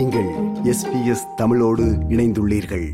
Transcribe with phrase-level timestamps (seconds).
[0.00, 0.28] நீங்கள்
[0.64, 2.88] எஸ்பிஎஸ் தமிழோடு இணைந்துள்ளீர்கள்.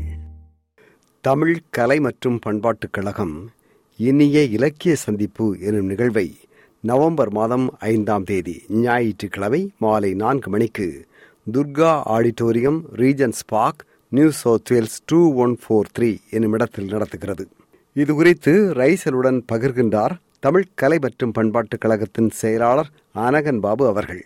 [1.21, 3.49] தமிழ் கலை மற்றும் பண்பாட்டுக் கழகம்
[3.97, 6.35] இனிய இலக்கிய சந்திப்பு எனும் நிகழ்வை
[6.81, 11.05] நவம்பர் மாதம் ஐந்தாம் தேதி ஞாயிற்றுக்கிழமை மாலை நான்கு மணிக்கு
[11.53, 17.47] Durga auditorium Regents Park New South Wales two one four three என்னும் இடத்தில் நடத்துகிறது.
[17.93, 24.25] இது குறித்து ரைசலுடன் பகிர்கின்றார் தமிழ் கலை மற்றும் பண்பாட்டுக் கழகத்தின் செயலாளர் அனகன் பாபு அவர்கள்.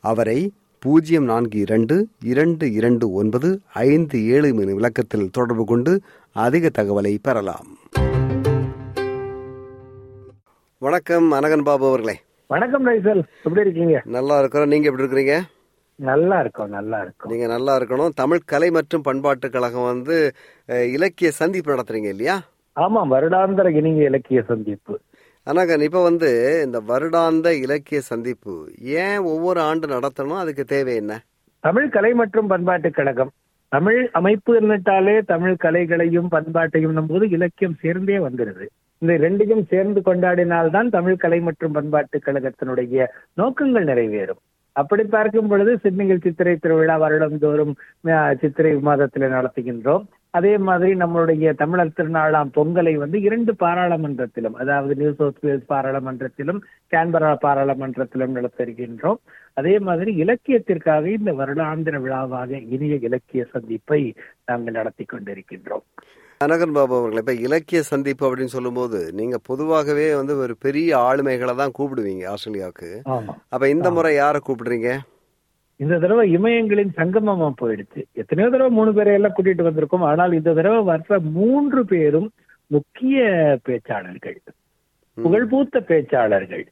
[0.00, 6.00] அவரை பூஜ்ஜியம் நான்கு இரண்டு இரண்டு இரண்டு ஒன்பது ஐந்து ஏழு எனும் விளக்கத்தில் தொடர்பு கொண்டு
[6.32, 7.66] அதிக தகவலை பெறலாம்.
[10.78, 12.20] வணக்கம் அனகன் பாபு அவர்களே.
[12.46, 13.22] வணக்கம் ரைசல்.
[13.42, 14.02] எப்படி இருக்கீங்க?
[14.04, 14.68] நல்லா இருக்கிறோம்.
[14.68, 15.40] நீங்க எப்படி இருக்கிறீங்க?
[15.94, 17.32] நல்லா இருக்கோம் நல்லா இருக்கோம்.
[17.32, 18.08] நீங்க நல்லா இருக்கணும்.
[18.08, 20.32] தமிழ் கலை மற்றும் பண்பாட்டுக் கழகம் வந்து
[20.66, 22.40] இலக்கிய சந்திப்பு நடத்துறீங்க இல்லையா?
[22.80, 25.00] ஆமா வருடாந்திர இனிய இலக்கிய சந்திப்பு.
[25.48, 26.30] அனகன் இப்ப வந்து
[26.64, 31.12] இந்த வருடாந்த இலக்கிய சந்திப்பு ஏன் ஒவ்வொரு ஆண்டு நடத்தணும் அதுக்கு தேவை என்ன?
[31.60, 33.30] தமிழ் கலை மற்றும் பண்பாட்டு கழகம்.
[33.68, 38.66] தமிழ் அமைப்பு இருந்துட்டாலே தமிழ் கலைகளையும் பண்பாட்டையும் நம்போது இலக்கியம் சேர்ந்தே வந்துடுது.
[38.98, 44.42] இந்த ரெண்டையும் சேர்ந்து கொண்டாடினால்தான் தமிழ் கலை மற்றும் பண்பாட்டு கழகத்தினுடைய நோக்கங்கள் நிறைவேறும்.
[44.72, 47.74] அப்படி பார்க்கும் பொழுது சிட்னியில் சித்திரை திருவிழா வருடந்தோறும் தோறும்
[48.40, 50.04] சித்திரை மாதத்தில் நடத்துகின்றோம்.
[50.38, 56.60] அதே மாதிரி நம்மளுடைய தமிழர் திருநாளாம் பொங்கலை வந்து இரண்டு பாராளுமன்றத்திலும் அதாவது நியூ சவுத் வேல்ஸ் பாராளுமன்றத்திலும்
[56.92, 59.20] கேன்பரா பாராளுமன்றத்திலும் நடத்திருக்கின்றோம்
[59.60, 64.00] அதே மாதிரி இலக்கியத்திற்காக இந்த வருடாந்திர விழாவாக இனிய இலக்கிய சந்திப்பை
[64.50, 65.84] நாங்கள் நடத்தி கொண்டிருக்கின்றோம்.
[66.40, 71.74] அனகன் பாபு அவர்கள் இப்ப இலக்கிய சந்திப்பு அப்படின்னு சொல்லும்போது நீங்க பொதுவாகவே வந்து ஒரு பெரிய ஆளுமைகளை தான்
[71.78, 72.90] கூப்பிடுவீங்க ஆஸ்திரேலியாவுக்கு.
[73.54, 74.90] அப்ப இந்த முறை யாரை கூப்பிடுறீங்க?
[75.82, 78.00] இந்த தடவை இமயங்களின் சங்கமமா போயிடுச்சு.
[78.12, 80.06] எத்தனையோ தடவை மூணு பேரை எல்லாம் கூட்டிட்டு வந்திருக்கோம்.
[80.10, 82.30] ஆனால் இந்த தடவை வர்ற மூன்று பேரும்
[82.66, 83.18] முக்கிய
[83.68, 84.38] பேச்சாளர்கள்.
[85.24, 86.66] புகழ்பூத்த பேச்சாளர்கள்.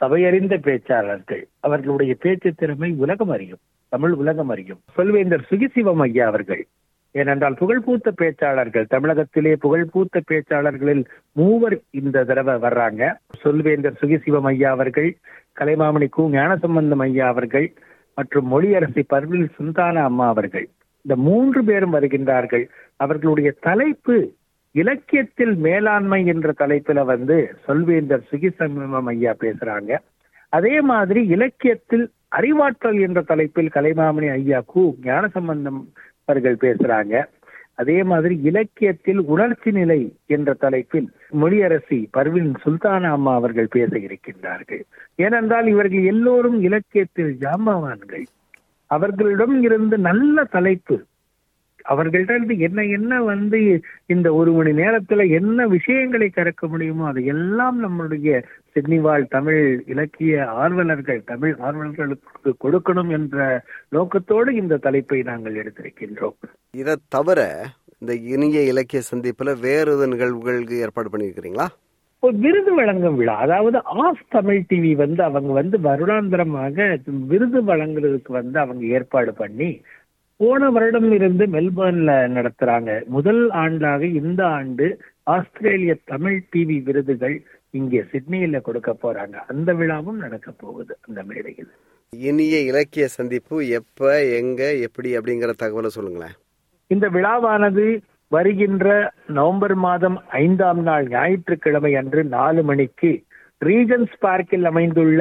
[0.00, 1.42] சபையறிந்த பேச்சாளர்கள்.
[1.60, 3.62] அவர்களுடைய பேச்சு திறமை உலகம் அறியும்.
[3.88, 4.80] தமிழ் உலகம் அறியும்.
[4.96, 6.66] சொல்வேந்தர் சுகிசிவம் ஐயா அவர்கள்.
[7.12, 13.02] ஏனென்றால் புகழ்பூத்த பேச்சாளர்கள் தமிழகத்திலே புகழ்பூத்த பேச்சாளர்களில் மூவர் இந்த தடவை வர்றாங்க.
[13.42, 15.16] சொல்வேந்தர் சுகிசிவம் ஐயா அவர்கள்
[15.60, 17.68] கலைமாமணி கு ஞானசம்பந்தம் ஐயா அவர்கள்
[18.16, 20.68] மற்றும் மொழியரசி பர்வில் சுந்தான அம்மா அவர்கள்.
[21.02, 22.64] இந்த மூன்று பேரும் வருகின்றார்கள்.
[22.96, 24.16] அவர்களுடைய தலைப்பு
[24.70, 29.98] இலக்கியத்தில் மேலாண்மை என்ற தலைப்புல வந்து சொல்வேந்தர் சுகிசமம் ஐயா பேசுறாங்க.
[30.48, 35.80] அதே மாதிரி இலக்கியத்தில் அறிவாற்றல் என்ற தலைப்பில் கலைமாமணி ஐயா கு ஞானசம்பந்தம்
[36.24, 37.14] அவர்கள் பேசுறாங்க.
[37.78, 44.82] அதே மாதிரி இலக்கியத்தில் உணர்ச்சி நிலை என்ற தலைப்பில் மொழியரசி பர்வின் சுல்தானா அம்மா அவர்கள் பேச இருக்கின்றார்கள்
[45.16, 48.24] ஏனென்றால் இவர்கள் எல்லோரும் இலக்கியத்தில் ஜாம்பவான்கள்.
[48.90, 50.96] அவர்களிடம் இருந்து நல்ல தலைப்பு
[51.88, 53.60] அவர்கள்ட்ட இருந்து என்ன என்ன வந்து
[54.06, 58.42] இந்த ஒரு மணி நேரத்துல என்ன விஷயங்களை கறக்க முடியுமோ அதை எல்லாம் நம்மளுடைய
[58.72, 66.38] சிட்னி வாழ் தமிழ் இலக்கிய ஆர்வலர்கள் தமிழ் ஆர்வலர்களுக்கு கொடுக்கணும் என்ற நோக்கத்தோடு இந்த தலைப்பை நாங்கள் எடுத்திருக்கின்றோம்.
[66.74, 67.40] இதை தவிர
[67.98, 71.68] இந்த இனிய இலக்கிய சந்திப்புல வேறு நிகழ்வுகளுக்கு ஏற்பாடு பண்ணியிருக்கிறீங்களா?
[72.22, 73.34] விருது வழங்கும் விழா.
[73.36, 76.76] அதாவது ஆஃப் தமிழ் டிவி வந்து அவங்க வந்து வருடாந்திரமாக
[77.26, 79.68] விருது வழங்குறதுக்கு வந்து அவங்க ஏற்பாடு பண்ணி
[80.40, 82.90] போன வருடம் இருந்து மெல்பர்ன்ல நடத்துறாங்க.
[83.06, 84.86] முதல் ஆண்டாக இந்த ஆண்டு
[85.22, 87.36] ஆஸ்திரேலிய தமிழ் டிவி விருதுகள்
[87.70, 89.36] இங்கே சிட்னியில கொடுக்க போறாங்க.
[89.52, 91.70] அந்த விழாவும் நடக்க போகுது அந்த மேடையில்.
[92.12, 94.10] இனிய இலக்கிய சந்திப்பு எப்ப
[94.40, 96.36] எங்க எப்படி அப்படிங்கிற தகவலை சொல்லுங்களேன்.
[96.90, 97.86] இந்த விழாவானது
[98.28, 98.86] வருகின்ற
[99.26, 103.10] நவம்பர் மாதம் ஐந்தாம் நாள் ஞாயிற்றுக்கிழமை அன்று நாலு மணிக்கு
[103.64, 105.20] ரீஜன்ஸ் பார்க்கில் அமைந்துள்ள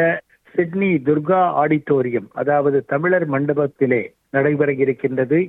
[0.55, 5.39] சிட்னி துர்கா ஆடிட்டோரியம் அதாவது தமிழர் மண்டபத்திலே நடைபெற இருக்கின்றது.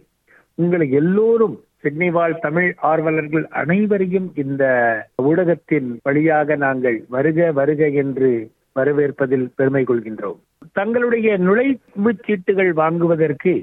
[0.59, 4.65] உங்களை எல்லோரும் சிட்னி வாழ் தமிழ் ஆர்வலர்கள் அனைவரையும் இந்த
[5.23, 8.31] ஊடகத்தின் வழியாக நாங்கள் வருக வருக என்று
[8.77, 10.39] வரவேற்பதில் பெருமை கொள்கின்றோம்.
[10.73, 13.55] தங்களுடைய நுழைவு சீட்டுகள் வாங்குவதற்கு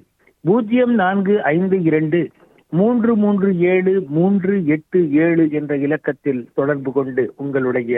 [0.45, 2.19] பூஜ்ஜியம் நான்கு ஐந்து இரண்டு
[2.71, 7.97] மூன்று மூன்று ஏழு மூன்று எட்டு ஏழு என்ற இலக்கத்தில் தொடர்பு கொண்டு உங்களுடைய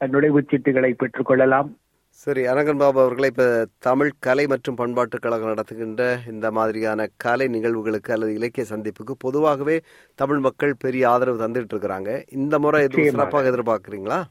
[0.00, 1.68] நுழைவுச் சீட்டுகளை பெற்றுக்கொள்ளலாம்
[2.18, 8.10] சரி அனகன் பாபு அவர்களை இப்ப தமிழ் கலை மற்றும் பண்பாட்டுக் கழகம் நடத்துகின்ற இந்த மாதிரியான கலை நிகழ்வுகளுக்கு
[8.10, 9.80] அல்லது இலக்கிய சந்திப்புக்கு பொதுவாகவே
[10.14, 12.22] தமிழ் மக்கள் பெரிய ஆதரவு தந்துட்டு இருக்கிறாங்க.
[12.32, 13.08] இந்த முறை எதுவும்.
[13.08, 14.22] சிறப்பாக எதிர்பார்க்கிறீங்களா?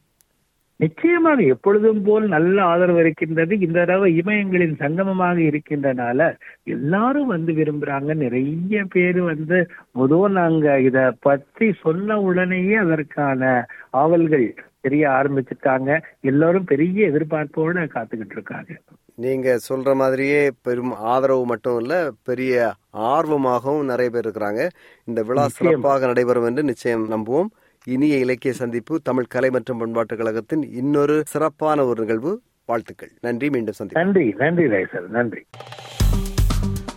[0.76, 3.60] நிச்சயமாக எப்பொழுதும் போல் நல்ல ஆதரவு இருக்கின்றது.
[3.60, 8.16] இந்த தடவை இமயங்களின் சங்கமமாக இருக்கின்றனால எல்லாரும் வந்து விரும்புறாங்க.
[8.16, 14.48] நிறைய பேர் வந்து முதல் நாங்க இத பற்றி சொன்ன உடனேயே அதற்கான ஆவல்கள்
[14.88, 16.02] தெரிய ஆரம்பிச்சுட்டாங்க.
[16.22, 18.74] எல்லாரும் பெரிய எதிர்பார்ப்போட காத்துக்கிட்டு இருக்காங்க
[19.16, 24.70] நீங்க சொல்ற மாதிரியே பெரும் ஆதரவு மட்டும் இல்ல பெரிய ஆர்வமாகவும் நிறைய பேர் இருக்கிறாங்க.
[25.04, 25.48] இந்த விழா.
[25.48, 27.46] சிறப்பாக நடைபெறும் என்று நிச்சயம் நம்புவோம்.
[27.86, 32.42] இனிய இலக்கிய சந்திப்பு தமிழ் கலை மற்றும் பண்பாட்டுக் கழகத்தின் இன்னொரு சிறப்பான ஒரு நிகழ்வு.
[32.66, 33.12] வாழ்த்துக்கள்.
[33.22, 33.92] நன்றி மீண்டும் சந்திப்போம்.
[33.92, 35.46] நன்றி நன்றி ரைசல் நன்றி.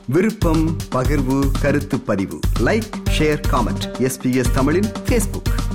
[0.06, 2.38] விருப்பம் பகிர்வு கருத்து பதிவு.
[2.64, 5.69] லைக் ஷேர் காமெண்ட் எஸ்பிஎஸ் தமிழின் ஃபேஸ்புக்